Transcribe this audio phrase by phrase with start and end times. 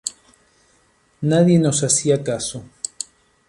[1.21, 2.63] Nadie nos hacía caso.